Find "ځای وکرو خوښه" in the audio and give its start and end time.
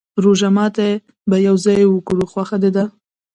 1.65-2.57